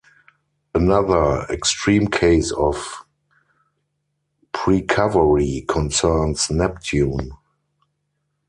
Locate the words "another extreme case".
0.73-2.51